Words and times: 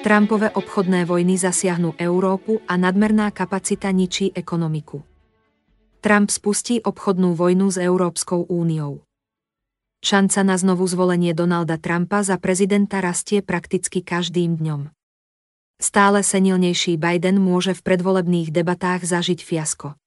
Trumpové 0.00 0.48
obchodné 0.50 1.04
vojny 1.04 1.36
zasiahnu 1.36 1.94
Európu 2.00 2.64
a 2.64 2.80
nadmerná 2.80 3.28
kapacita 3.30 3.92
ničí 3.92 4.32
ekonomiku. 4.32 5.04
Trump 6.00 6.32
spustí 6.32 6.80
obchodnú 6.80 7.36
vojnu 7.36 7.68
s 7.68 7.76
Európskou 7.76 8.48
úniou. 8.48 9.04
Šanca 10.00 10.40
na 10.48 10.56
znovu 10.56 10.88
zvolenie 10.88 11.36
Donalda 11.36 11.76
Trumpa 11.76 12.24
za 12.24 12.40
prezidenta 12.40 13.04
rastie 13.04 13.44
prakticky 13.44 14.00
každým 14.00 14.56
dňom. 14.56 14.88
Stále 15.76 16.24
senilnejší 16.24 16.96
Biden 16.96 17.36
môže 17.36 17.76
v 17.76 17.84
predvolebných 17.84 18.48
debatách 18.48 19.04
zažiť 19.04 19.44
fiasko. 19.44 20.00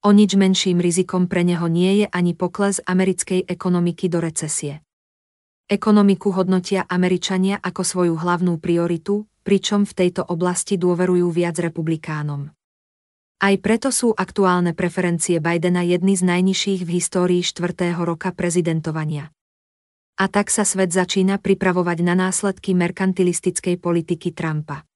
O 0.00 0.16
nič 0.16 0.32
menším 0.32 0.80
rizikom 0.80 1.28
pre 1.28 1.44
neho 1.44 1.68
nie 1.68 2.00
je 2.00 2.06
ani 2.08 2.32
pokles 2.32 2.80
americkej 2.88 3.44
ekonomiky 3.44 4.08
do 4.08 4.24
recesie. 4.24 4.80
Ekonomiku 5.68 6.32
hodnotia 6.32 6.88
Američania 6.88 7.60
ako 7.60 7.84
svoju 7.84 8.14
hlavnú 8.16 8.56
prioritu, 8.56 9.28
pričom 9.44 9.84
v 9.84 9.92
tejto 9.92 10.24
oblasti 10.24 10.80
dôverujú 10.80 11.28
viac 11.28 11.60
republikánom. 11.60 12.48
Aj 13.44 13.54
preto 13.60 13.92
sú 13.92 14.16
aktuálne 14.16 14.72
preferencie 14.72 15.36
Bidena 15.36 15.84
jedny 15.84 16.16
z 16.16 16.24
najnižších 16.24 16.80
v 16.80 16.90
histórii 16.96 17.44
štvrtého 17.44 18.00
roka 18.00 18.32
prezidentovania. 18.32 19.28
A 20.16 20.32
tak 20.32 20.48
sa 20.48 20.64
svet 20.64 20.96
začína 20.96 21.36
pripravovať 21.36 22.04
na 22.04 22.16
následky 22.16 22.72
merkantilistickej 22.72 23.76
politiky 23.76 24.32
Trumpa. 24.32 24.89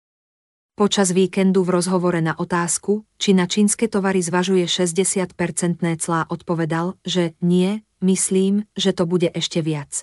Počas 0.74 1.14
víkendu 1.14 1.62
v 1.62 1.78
rozhovore 1.78 2.18
na 2.18 2.34
otázku, 2.34 3.06
či 3.14 3.30
na 3.30 3.46
čínske 3.46 3.86
tovary 3.86 4.18
zvažuje 4.18 4.66
60-percentné 4.66 5.94
clá 6.02 6.26
odpovedal, 6.26 6.98
že 7.06 7.38
nie, 7.38 7.86
myslím, 8.02 8.66
že 8.74 8.90
to 8.90 9.06
bude 9.06 9.30
ešte 9.30 9.62
viac. 9.62 10.02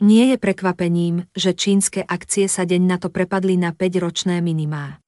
Nie 0.00 0.32
je 0.32 0.36
prekvapením, 0.40 1.28
že 1.36 1.52
čínske 1.52 2.00
akcie 2.00 2.48
sa 2.48 2.64
deň 2.64 2.80
na 2.80 2.96
to 2.96 3.12
prepadli 3.12 3.60
na 3.60 3.76
5-ročné 3.76 4.40
minimá. 4.40 5.04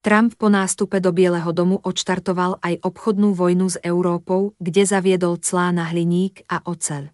Trump 0.00 0.32
po 0.40 0.48
nástupe 0.48 0.96
do 1.04 1.12
Bieleho 1.12 1.52
domu 1.52 1.76
odštartoval 1.84 2.56
aj 2.64 2.80
obchodnú 2.80 3.36
vojnu 3.36 3.68
s 3.68 3.76
Európou, 3.84 4.56
kde 4.64 4.88
zaviedol 4.88 5.36
clá 5.44 5.76
na 5.76 5.84
hliník 5.92 6.48
a 6.48 6.64
oceľ. 6.64 7.12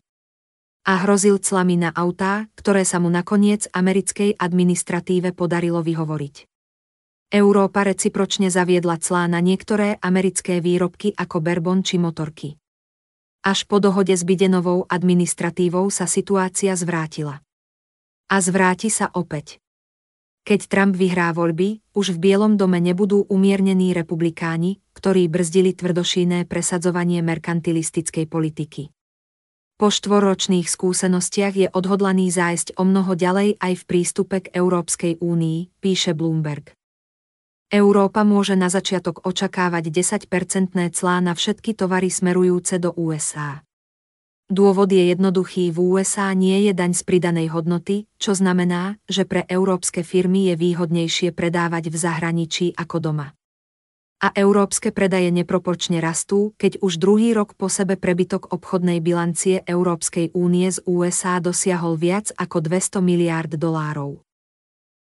A 0.86 1.02
hrozil 1.02 1.42
clami 1.42 1.82
na 1.82 1.90
autá, 1.90 2.46
ktoré 2.54 2.86
sa 2.86 3.02
mu 3.02 3.10
nakoniec 3.10 3.66
americkej 3.74 4.38
administratíve 4.38 5.34
podarilo 5.34 5.82
vyhovoriť. 5.82 6.46
Európa 7.26 7.82
recipročne 7.82 8.54
zaviedla 8.54 9.02
clá 9.02 9.26
na 9.26 9.42
niektoré 9.42 9.98
americké 9.98 10.62
výrobky 10.62 11.10
ako 11.10 11.42
berbon 11.42 11.82
či 11.82 11.98
motorky. 11.98 12.54
Až 13.42 13.66
po 13.66 13.82
dohode 13.82 14.14
s 14.14 14.22
Bidenovou 14.22 14.86
administratívou 14.86 15.90
sa 15.90 16.06
situácia 16.06 16.78
zvrátila. 16.78 17.42
A 18.30 18.36
zvráti 18.38 18.94
sa 18.94 19.10
opäť. 19.10 19.58
Keď 20.46 20.70
Trump 20.70 20.94
vyhrá 20.94 21.34
voľby, 21.34 21.82
už 21.98 22.14
v 22.14 22.22
Bielom 22.22 22.54
dome 22.54 22.78
nebudú 22.78 23.26
umiernení 23.26 23.90
republikáni, 23.90 24.78
ktorí 24.94 25.26
brzdili 25.26 25.74
tvrdošíné 25.74 26.46
presadzovanie 26.46 27.26
merkantilistickej 27.26 28.30
politiky. 28.30 28.94
Po 29.74 29.90
štvorročných 29.90 30.70
skúsenostiach 30.70 31.54
je 31.58 31.68
odhodlaný 31.74 32.30
zájsť 32.30 32.78
o 32.78 32.86
mnoho 32.86 33.18
ďalej 33.18 33.58
aj 33.58 33.72
v 33.74 33.82
prístupe 33.82 34.46
k 34.46 34.54
Európskej 34.54 35.18
únii, 35.18 35.82
píše 35.82 36.14
Bloomberg. 36.14 36.70
Európa 37.66 38.22
môže 38.22 38.54
na 38.54 38.70
začiatok 38.70 39.26
očakávať 39.26 39.90
10-percentné 39.90 40.94
clá 40.94 41.18
na 41.18 41.34
všetky 41.34 41.74
tovary 41.74 42.14
smerujúce 42.14 42.78
do 42.78 42.94
USA. 42.94 43.66
Dôvod 44.46 44.94
je 44.94 45.10
jednoduchý, 45.10 45.74
v 45.74 45.98
USA 45.98 46.30
nie 46.30 46.70
je 46.70 46.72
daň 46.78 46.94
z 46.94 47.02
pridanej 47.02 47.50
hodnoty, 47.50 48.06
čo 48.22 48.38
znamená, 48.38 49.02
že 49.10 49.26
pre 49.26 49.42
európske 49.50 50.06
firmy 50.06 50.46
je 50.46 50.54
výhodnejšie 50.54 51.34
predávať 51.34 51.90
v 51.90 51.96
zahraničí 51.98 52.66
ako 52.78 53.02
doma. 53.02 53.34
A 54.22 54.30
európske 54.38 54.94
predaje 54.94 55.34
neproporčne 55.34 55.98
rastú, 55.98 56.54
keď 56.62 56.78
už 56.78 57.02
druhý 57.02 57.34
rok 57.34 57.58
po 57.58 57.66
sebe 57.66 57.98
prebytok 57.98 58.54
obchodnej 58.54 59.02
bilancie 59.02 59.66
Európskej 59.66 60.30
únie 60.38 60.70
z 60.70 60.86
USA 60.86 61.42
dosiahol 61.42 61.98
viac 61.98 62.30
ako 62.38 62.62
200 62.62 63.02
miliárd 63.02 63.58
dolárov. 63.58 64.25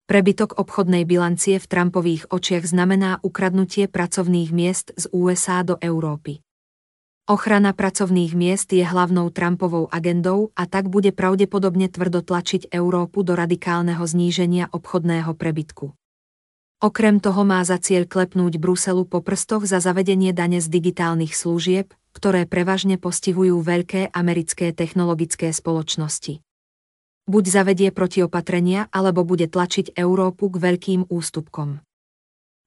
Prebytok 0.06 0.62
obchodnej 0.62 1.02
bilancie 1.02 1.58
v 1.58 1.66
Trumpových 1.66 2.30
očiach 2.30 2.62
znamená 2.62 3.18
ukradnutie 3.26 3.90
pracovných 3.90 4.54
miest 4.54 4.94
z 4.94 5.10
USA 5.10 5.66
do 5.66 5.82
Európy. 5.82 6.46
Ochrana 7.26 7.74
pracovných 7.74 8.38
miest 8.38 8.70
je 8.70 8.86
hlavnou 8.86 9.34
Trumpovou 9.34 9.90
agendou 9.90 10.54
a 10.54 10.70
tak 10.70 10.94
bude 10.94 11.10
pravdepodobne 11.10 11.90
tvrdo 11.90 12.22
tlačiť 12.22 12.70
Európu 12.70 13.26
do 13.26 13.34
radikálneho 13.34 14.06
zníženia 14.06 14.70
obchodného 14.70 15.34
prebytku. 15.34 15.98
Okrem 16.86 17.18
toho 17.18 17.42
má 17.42 17.66
za 17.66 17.82
cieľ 17.82 18.06
klepnúť 18.06 18.62
Bruselu 18.62 19.10
po 19.10 19.26
prstoch 19.26 19.66
za 19.66 19.82
zavedenie 19.82 20.38
dane 20.38 20.62
z 20.62 20.70
digitálnych 20.70 21.34
služieb, 21.34 21.90
ktoré 22.14 22.46
prevažne 22.46 23.02
postihujú 23.02 23.58
veľké 23.58 24.14
americké 24.14 24.70
technologické 24.70 25.50
spoločnosti. 25.50 26.45
Buď 27.26 27.44
zavedie 27.50 27.90
protiopatrenia, 27.90 28.86
alebo 28.94 29.26
bude 29.26 29.50
tlačiť 29.50 29.98
Európu 29.98 30.54
k 30.54 30.62
veľkým 30.62 31.02
ústupkom. 31.10 31.82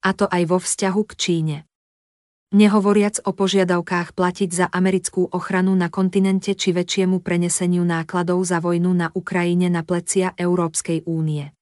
A 0.03 0.11
to 0.15 0.27
aj 0.27 0.43
vo 0.51 0.59
vzťahu 0.59 1.03
k 1.07 1.13
Číne. 1.15 1.57
Nehovoriac 2.49 3.23
o 3.29 3.37
požiadavkách 3.37 4.17
platiť 4.17 4.51
za 4.51 4.67
americkú 4.73 5.31
ochranu 5.31 5.77
na 5.77 5.93
kontinente 5.93 6.57
či 6.57 6.73
väčšiemu 6.73 7.21
preneseniu 7.21 7.85
nákladov 7.85 8.41
za 8.43 8.59
vojnu 8.59 8.89
na 8.97 9.13
Ukrajine 9.13 9.69
na 9.69 9.85
plecia 9.85 10.33
Európskej 10.33 11.05
únie. 11.05 11.53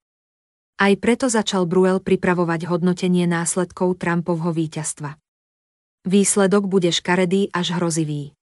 Aj 0.78 0.93
preto 0.97 1.27
začal 1.27 1.67
Bruel 1.67 1.99
pripravovať 1.99 2.71
hodnotenie 2.71 3.27
následkov 3.27 3.99
Trumpovho 3.99 4.55
víťazstva. 4.55 5.19
Výsledok 6.07 6.71
bude 6.71 6.95
škaredý 6.95 7.51
až 7.51 7.77
hrozivý. 7.77 8.33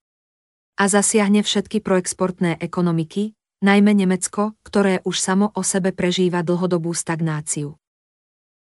A 0.77 0.91
zasiahne 0.91 1.41
všetky 1.41 1.81
proexportné 1.81 2.61
ekonomiky, 2.61 3.33
najmä 3.65 3.97
Nemecko, 3.97 4.61
ktoré 4.61 5.01
už 5.09 5.17
samo 5.17 5.49
o 5.57 5.65
sebe 5.65 5.97
prežíva 5.97 6.45
dlhodobú 6.45 6.93
stagnáciu. 6.93 7.81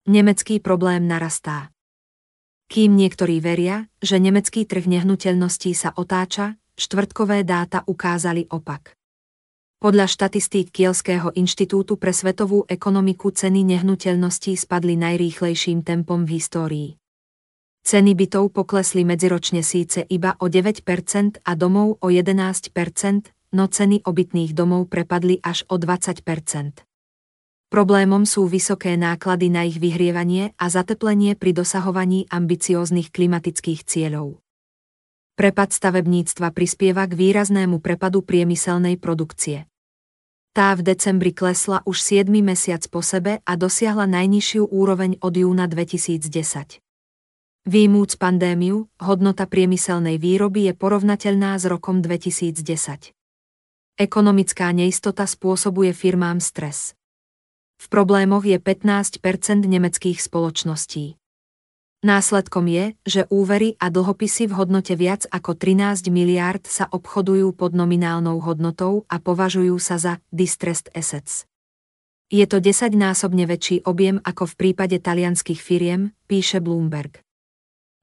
Nemecký 0.09 0.65
problém 0.65 1.05
narastá. 1.05 1.69
Kým 2.73 2.97
niektorí 2.97 3.45
veria, 3.45 3.93
že 4.01 4.17
nemecký 4.17 4.65
trh 4.65 4.89
nehnuteľností 4.89 5.77
sa 5.77 5.93
otáča, 5.93 6.57
štvrtkové 6.81 7.45
dáta 7.45 7.85
ukázali 7.85 8.49
opak. 8.49 8.97
Podľa 9.77 10.09
štatistík 10.09 10.73
Kielského 10.73 11.37
inštitútu 11.37 12.01
pre 12.01 12.11
svetovú 12.17 12.65
ekonomiku 12.65 13.29
ceny 13.29 13.77
nehnuteľností 13.77 14.57
spadli 14.57 14.97
najrýchlejším 14.97 15.85
tempom 15.85 16.25
v 16.25 16.41
histórii. 16.41 16.91
Ceny 17.87 18.19
bytov 18.19 18.51
poklesli 18.51 19.07
medziročne 19.07 19.61
síce 19.63 20.03
iba 20.11 20.35
o 20.43 20.51
9% 20.51 21.45
a 21.45 21.53
domov 21.55 22.01
o 22.03 22.09
11%, 22.09 23.36
no 23.53 23.71
ceny 23.71 24.03
obytných 24.03 24.55
domov 24.57 24.91
prepadli 24.91 25.39
až 25.43 25.67
o 25.71 25.79
20%. 25.79 26.87
Problémom 27.67 28.23
sú 28.23 28.47
vysoké 28.47 28.95
náklady 28.95 29.51
na 29.51 29.67
ich 29.67 29.83
vyhrievanie 29.83 30.55
a 30.55 30.71
zateplenie 30.71 31.35
pri 31.35 31.51
dosahovaní 31.51 32.31
ambicióznych 32.31 33.11
klimatických 33.11 33.83
cieľov. 33.83 34.39
Prepad 35.35 35.75
stavebníctva 35.75 36.55
prispieva 36.55 37.05
k 37.11 37.19
výraznému 37.19 37.83
prepadu 37.83 38.23
priemyselnej 38.23 38.97
produkcie. 38.97 39.67
Tá 40.57 40.73
v 40.73 40.87
decembri 40.87 41.37
klesla 41.37 41.85
už 41.85 42.01
7 42.01 42.33
mesiac 42.41 42.81
po 42.89 43.05
sebe 43.05 43.45
a 43.45 43.53
dosiahla 43.61 44.09
najnižšiu 44.09 44.73
úroveň 44.73 45.21
od 45.21 45.37
júna 45.37 45.69
2010. 45.69 46.81
Výmúc 47.67 48.15
pandémiu, 48.15 48.87
hodnota 49.03 49.45
priemyselnej 49.51 50.23
výroby 50.23 50.71
je 50.71 50.73
porovnateľná 50.79 51.59
s 51.59 51.67
rokom 51.67 51.99
2010. 51.99 53.16
Ekonomická 53.97 54.77
neistota 54.77 55.25
spôsobuje 55.25 55.97
firmám 55.97 56.37
stres. 56.37 56.93
V 57.81 57.89
problémoch 57.89 58.45
je 58.45 58.61
15% 58.61 59.25
nemeckých 59.65 60.21
spoločností. 60.21 61.17
Následkom 62.05 62.69
je, 62.69 62.93
že 63.09 63.25
úvery 63.33 63.81
a 63.81 63.89
dlhopisy 63.89 64.53
v 64.53 64.57
hodnote 64.61 64.93
viac 65.01 65.25
ako 65.33 65.57
13 65.57 66.13
miliárd 66.13 66.69
sa 66.69 66.93
obchodujú 66.93 67.57
pod 67.57 67.73
nominálnou 67.73 68.37
hodnotou 68.45 69.09
a 69.09 69.17
považujú 69.17 69.81
sa 69.81 69.97
za 69.97 70.21
distressed 70.29 70.93
assets. 70.93 71.49
Je 72.29 72.45
to 72.45 72.61
desaťnásobne 72.61 73.49
väčší 73.49 73.81
objem 73.89 74.21
ako 74.21 74.45
v 74.45 74.55
prípade 74.61 75.01
talianských 75.01 75.59
firiem, 75.59 76.13
píše 76.29 76.61
Bloomberg. 76.61 77.26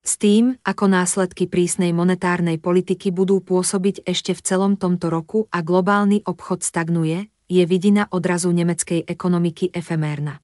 S 0.03 0.19
tým, 0.19 0.59
ako 0.67 0.91
následky 0.91 1.47
prísnej 1.47 1.95
monetárnej 1.95 2.59
politiky 2.59 3.15
budú 3.15 3.39
pôsobiť 3.39 4.03
ešte 4.03 4.35
v 4.35 4.43
celom 4.43 4.73
tomto 4.75 5.07
roku 5.07 5.47
a 5.47 5.63
globálny 5.63 6.27
obchod 6.27 6.59
stagnuje, 6.59 7.31
je 7.47 7.63
vidina 7.63 8.11
odrazu 8.11 8.51
nemeckej 8.51 9.07
ekonomiky 9.07 9.71
efemérna. 9.71 10.43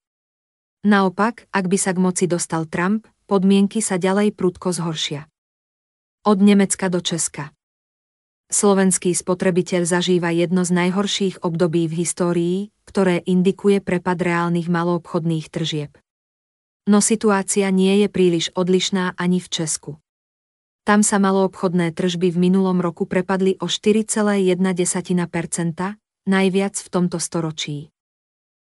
Naopak, 0.88 1.52
ak 1.52 1.68
by 1.68 1.76
sa 1.76 1.92
k 1.92 2.00
moci 2.00 2.24
dostal 2.24 2.72
Trump, 2.72 3.04
podmienky 3.28 3.84
sa 3.84 4.00
ďalej 4.00 4.32
prudko 4.32 4.72
zhoršia. 4.72 5.28
Od 6.24 6.40
Nemecka 6.40 6.88
do 6.88 7.04
Česka. 7.04 7.52
Slovenský 8.48 9.12
spotrebiteľ 9.12 9.84
zažíva 9.84 10.32
jedno 10.32 10.64
z 10.64 10.72
najhorších 10.72 11.44
období 11.44 11.92
v 11.92 11.94
histórii, 12.00 12.58
ktoré 12.88 13.22
indikuje 13.28 13.84
prepad 13.84 14.24
reálnych 14.24 14.72
maloobchodných 14.72 15.52
tržieb. 15.52 16.00
No 16.90 17.06
situácia 17.06 17.70
nie 17.70 18.02
je 18.02 18.10
príliš 18.10 18.50
odlišná 18.58 19.14
ani 19.14 19.38
v 19.38 19.46
Česku. 19.46 20.02
Tam 20.82 21.06
sa 21.06 21.22
maloobchodné 21.22 21.94
tržby 21.94 22.34
v 22.34 22.50
minulom 22.50 22.82
roku 22.82 23.06
prepadli 23.06 23.62
o 23.62 23.70
4,1%, 23.70 24.58
najviac 26.26 26.76
v 26.82 26.88
tomto 26.90 27.22
storočí. 27.22 27.94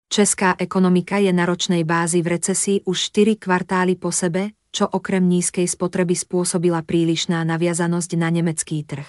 Česká 0.07 0.55
ekonomika 0.55 1.19
je 1.19 1.35
na 1.35 1.51
ročnej 1.51 1.83
bázi 1.83 2.23
v 2.23 2.39
recesii 2.39 2.87
už 2.87 3.11
4 3.11 3.43
kvartály 3.43 3.99
po 3.99 4.15
sebe, 4.15 4.55
čo 4.71 4.87
okrem 4.87 5.27
nízkej 5.27 5.67
spotreby 5.67 6.15
spôsobila 6.15 6.87
prílišná 6.87 7.43
naviazanosť 7.43 8.11
na 8.23 8.31
nemecký 8.31 8.87
trh. 8.87 9.09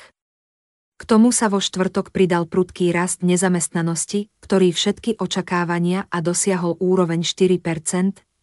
K 0.97 1.01
tomu 1.05 1.29
sa 1.29 1.53
vo 1.53 1.61
štvrtok 1.61 2.09
pridal 2.09 2.49
prudký 2.49 2.89
rast 2.89 3.21
nezamestnanosti, 3.21 4.33
ktorý 4.41 4.73
všetky 4.73 5.21
očakávania 5.21 6.09
a 6.09 6.17
dosiahol 6.17 6.81
úroveň 6.81 7.21
4 7.21 7.61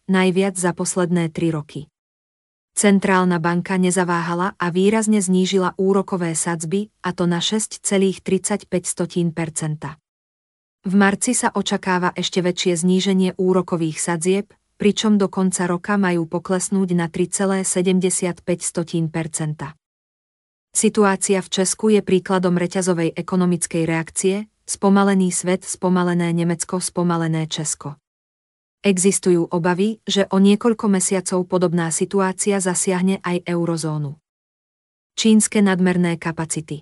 najviac 0.09 0.57
za 0.57 0.73
posledné 0.73 1.29
3 1.29 1.51
roky. 1.53 1.91
Centrálna 2.71 3.37
banka 3.37 3.77
nezaváhala 3.77 4.55
a 4.55 4.71
výrazne 4.71 5.19
znížila 5.19 5.75
úrokové 5.75 6.33
sadzby, 6.33 6.89
a 7.03 7.11
to 7.11 7.27
na 7.27 7.43
6,35 7.43 8.65
V 10.81 10.93
marci 10.97 11.37
sa 11.37 11.53
očakáva 11.53 12.09
ešte 12.15 12.41
väčšie 12.41 12.73
zníženie 12.79 13.37
úrokových 13.37 13.99
sadzieb, 14.01 14.49
pričom 14.81 15.21
do 15.21 15.29
konca 15.29 15.69
roka 15.69 15.93
majú 15.93 16.25
poklesnúť 16.25 16.89
na 16.97 17.05
3,75 17.05 18.41
Situácia 20.73 21.39
v 21.43 21.49
Česku 21.53 21.93
je 21.93 22.01
príkladom 22.01 22.57
reťazovej 22.57 23.13
ekonomickej 23.13 23.83
reakcie, 23.85 24.49
spomalený 24.65 25.29
svet, 25.29 25.67
spomalené 25.67 26.33
Nemecko, 26.33 26.81
spomalené 26.81 27.45
Česko. 27.45 28.00
Existujú 28.81 29.45
obavy, 29.53 30.01
že 30.09 30.25
o 30.33 30.41
niekoľko 30.41 30.89
mesiacov 30.89 31.45
podobná 31.45 31.93
situácia 31.93 32.57
zasiahne 32.57 33.21
aj 33.21 33.45
eurozónu. 33.45 34.17
Čínske 35.13 35.61
nadmerné 35.61 36.17
kapacity 36.17 36.81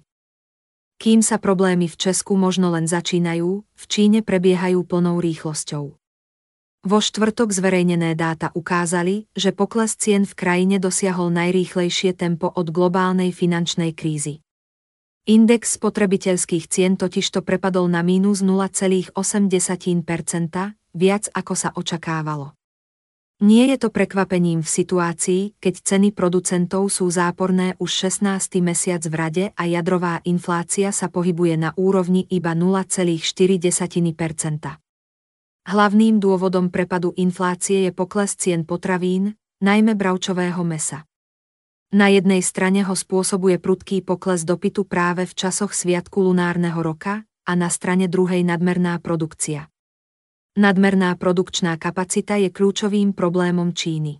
Kým 0.96 1.20
sa 1.20 1.44
problémy 1.44 1.92
v 1.92 2.00
Česku 2.00 2.40
možno 2.40 2.72
len 2.72 2.88
začínajú, 2.88 3.68
v 3.68 3.84
Číne 3.92 4.24
prebiehajú 4.24 4.80
plnou 4.88 5.20
rýchlosťou. 5.20 6.00
Vo 6.88 7.00
štvrtok 7.04 7.52
zverejnené 7.52 8.16
dáta 8.16 8.56
ukázali, 8.56 9.28
že 9.36 9.52
pokles 9.52 10.00
cien 10.00 10.24
v 10.24 10.32
krajine 10.40 10.80
dosiahol 10.80 11.36
najrýchlejšie 11.36 12.16
tempo 12.16 12.48
od 12.48 12.72
globálnej 12.72 13.36
finančnej 13.36 13.92
krízy. 13.92 14.40
Index 15.28 15.76
spotrebiteľských 15.76 16.72
cien 16.72 16.96
totižto 16.96 17.44
prepadol 17.44 17.92
na 17.92 18.08
mínus 18.08 18.40
0,8%, 18.40 19.12
viac 20.94 21.28
ako 21.34 21.54
sa 21.56 21.70
očakávalo. 21.76 22.60
Nie 23.40 23.72
je 23.72 23.80
to 23.80 23.88
prekvapením 23.88 24.60
v 24.60 24.68
situácii, 24.68 25.56
keď 25.64 25.74
ceny 25.80 26.12
producentov 26.12 26.92
sú 26.92 27.08
záporné 27.08 27.80
už 27.80 28.12
16. 28.12 28.60
mesiac 28.60 29.00
v 29.00 29.16
rade 29.16 29.46
a 29.56 29.64
jadrová 29.64 30.20
inflácia 30.28 30.92
sa 30.92 31.08
pohybuje 31.08 31.56
na 31.56 31.72
úrovni 31.80 32.28
iba 32.28 32.52
0,4%. 32.52 33.24
Hlavným 35.72 36.20
dôvodom 36.20 36.68
prepadu 36.68 37.16
inflácie 37.16 37.88
je 37.88 37.92
pokles 37.96 38.36
cien 38.36 38.68
potravín, 38.68 39.40
najmä 39.64 39.96
bravčového 39.96 40.60
mesa. 40.68 41.08
Na 41.96 42.12
jednej 42.12 42.44
strane 42.44 42.84
ho 42.84 42.92
spôsobuje 42.92 43.56
prudký 43.56 44.04
pokles 44.04 44.44
dopytu 44.44 44.84
práve 44.84 45.24
v 45.24 45.32
časoch 45.32 45.72
sviatku 45.72 46.28
lunárneho 46.28 46.84
roka 46.84 47.24
a 47.48 47.52
na 47.56 47.72
strane 47.72 48.12
druhej 48.12 48.44
nadmerná 48.44 49.00
produkcia. 49.00 49.72
Nadmerná 50.58 51.14
produkčná 51.14 51.78
kapacita 51.78 52.34
je 52.42 52.50
kľúčovým 52.50 53.14
problémom 53.14 53.70
Číny. 53.76 54.18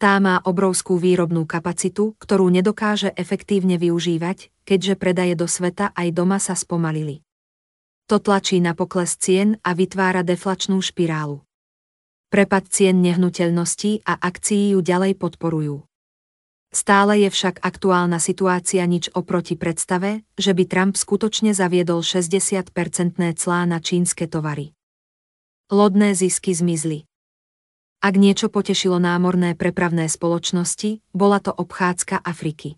Tá 0.00 0.16
má 0.16 0.40
obrovskú 0.44 0.96
výrobnú 0.96 1.44
kapacitu, 1.44 2.16
ktorú 2.16 2.48
nedokáže 2.48 3.12
efektívne 3.16 3.76
využívať, 3.76 4.52
keďže 4.64 4.96
predaje 4.96 5.36
do 5.36 5.44
sveta 5.44 5.92
aj 5.92 6.08
doma 6.16 6.40
sa 6.40 6.56
spomalili. 6.56 7.20
To 8.08 8.16
tlačí 8.16 8.64
na 8.64 8.72
pokles 8.72 9.16
cien 9.20 9.60
a 9.60 9.76
vytvára 9.76 10.24
deflačnú 10.24 10.80
špirálu. 10.80 11.44
Prepad 12.32 12.72
cien 12.72 13.04
nehnuteľností 13.04 14.08
a 14.08 14.16
akcií 14.16 14.72
ju 14.72 14.80
ďalej 14.80 15.20
podporujú. 15.20 15.84
Stále 16.70 17.26
je 17.26 17.28
však 17.28 17.60
aktuálna 17.60 18.22
situácia 18.22 18.86
nič 18.86 19.10
oproti 19.12 19.58
predstave, 19.58 20.22
že 20.38 20.54
by 20.54 20.64
Trump 20.64 20.94
skutočne 20.94 21.50
zaviedol 21.50 22.06
60-percentné 22.06 23.34
clá 23.34 23.66
na 23.66 23.82
čínske 23.82 24.30
tovary. 24.30 24.72
Lodné 25.70 26.18
zisky 26.18 26.50
zmizli. 26.50 27.06
Ak 28.02 28.18
niečo 28.18 28.50
potešilo 28.50 28.98
námorné 28.98 29.54
prepravné 29.54 30.10
spoločnosti, 30.10 30.98
bola 31.14 31.38
to 31.38 31.54
obchádzka 31.54 32.26
Afriky. 32.26 32.74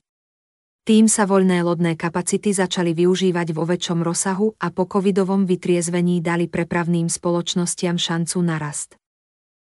Tým 0.85 1.09
sa 1.09 1.25
voľné 1.25 1.65
lodné 1.65 1.97
kapacity 1.97 2.53
začali 2.53 2.93
využívať 2.93 3.57
vo 3.57 3.65
väčšom 3.65 4.05
rozsahu 4.05 4.61
a 4.61 4.69
po 4.69 4.85
covidovom 4.85 5.49
vytriezvení 5.49 6.21
dali 6.21 6.53
prepravným 6.53 7.09
spoločnostiam 7.09 7.97
šancu 7.97 8.45
na 8.45 8.61
rast. 8.61 9.01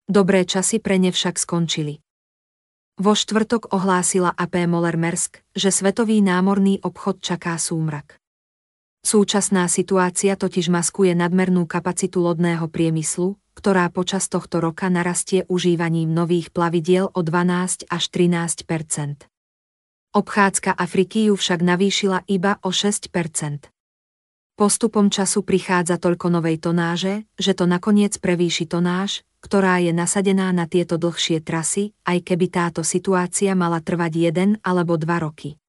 Dobré 0.06 0.46
časy 0.46 0.78
pre 0.78 1.02
ne 1.02 1.10
však 1.10 1.42
skončili. 1.42 1.98
Vo 3.02 3.18
štvrtok 3.18 3.74
ohlásila 3.74 4.30
AP 4.30 4.70
Moller 4.70 4.94
Mersk, 4.94 5.42
že 5.58 5.74
svetový 5.74 6.22
námorný 6.22 6.86
obchod 6.86 7.18
čaká 7.26 7.58
súmrak. 7.58 8.22
Súčasná 9.06 9.66
situácia 9.72 10.34
totiž 10.38 10.70
maskuje 10.70 11.14
nadmernú 11.18 11.66
kapacitu 11.70 12.22
lodného 12.22 12.68
priemyslu, 12.70 13.38
ktorá 13.58 13.90
počas 13.90 14.30
tohto 14.30 14.62
roka 14.62 14.86
narastie 14.86 15.42
užívaním 15.50 16.14
nových 16.14 16.54
plavidiel 16.54 17.10
o 17.10 17.22
12 17.26 17.90
až 17.90 18.04
13% 18.14 19.26
Obchádzka 20.14 20.72
Afriky 20.78 21.30
ju 21.30 21.36
však 21.38 21.66
navýšila 21.66 22.22
iba 22.30 22.62
o 22.62 22.70
6% 22.70 23.74
Postupom 24.58 25.14
času 25.14 25.46
prichádza 25.46 26.02
toľko 26.02 26.34
novej 26.34 26.58
tonáže, 26.58 27.30
že 27.38 27.54
to 27.54 27.70
nakoniec 27.70 28.18
prevýši 28.18 28.66
tonáž, 28.66 29.22
ktorá 29.38 29.78
je 29.78 29.94
nasadená 29.94 30.50
na 30.50 30.66
tieto 30.66 30.98
dlhšie 30.98 31.46
trasy, 31.46 31.94
aj 32.10 32.26
keby 32.26 32.50
táto 32.50 32.82
situácia 32.82 33.54
mala 33.54 33.86
trvať 33.86 34.14
jeden 34.18 34.50
alebo 34.66 34.98
dva 34.98 35.22
roky. 35.22 35.62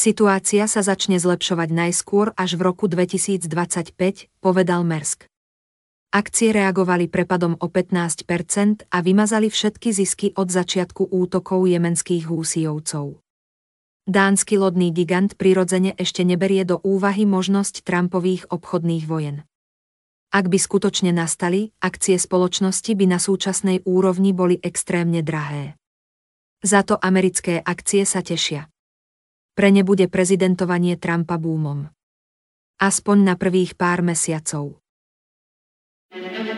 Situácia 0.00 0.64
sa 0.64 0.80
začne 0.80 1.20
zlepšovať 1.20 1.76
najskôr 1.76 2.32
až 2.32 2.56
v 2.56 2.72
roku 2.72 2.88
2025, 2.88 3.52
povedal 4.40 4.80
Mersk. 4.80 5.28
Akcie 6.08 6.56
reagovali 6.56 7.04
prepadom 7.04 7.60
o 7.60 7.68
15% 7.68 8.88
a 8.88 8.96
vymazali 9.04 9.52
všetky 9.52 9.92
zisky 9.92 10.32
od 10.40 10.48
začiatku 10.48 11.12
útokov 11.12 11.68
jemenských 11.68 12.32
húsijovcov. 12.32 13.20
Dánsky 14.08 14.56
lodný 14.56 14.88
gigant 14.88 15.36
prirodzene 15.36 15.92
ešte 16.00 16.24
neberie 16.24 16.64
do 16.64 16.80
úvahy 16.80 17.28
možnosť 17.28 17.84
Trumpových 17.84 18.48
obchodných 18.48 19.04
vojen. 19.04 19.44
Ak 20.32 20.48
by 20.48 20.56
skutočne 20.56 21.12
nastali, 21.12 21.76
akcie 21.84 22.16
spoločnosti 22.16 22.96
by 22.96 23.04
na 23.04 23.20
súčasnej 23.20 23.84
úrovni 23.84 24.32
boli 24.32 24.56
extrémne 24.64 25.20
drahé. 25.20 25.76
Za 26.64 26.88
to 26.88 26.96
americké 26.96 27.60
akcie 27.60 28.08
sa 28.08 28.24
tešia. 28.24 28.64
Pre 29.60 29.68
ne 29.68 29.84
bude 29.84 30.08
prezidentovanie 30.08 30.96
Trumpa 30.96 31.36
búmom. 31.36 31.84
Aspoň 32.80 33.16
na 33.28 33.34
prvých 33.36 33.76
pár 33.76 34.00
mesiacov. 34.00 34.80
thank 36.08 36.48
you 36.48 36.49